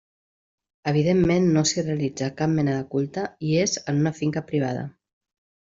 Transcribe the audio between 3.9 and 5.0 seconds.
en una finca privada.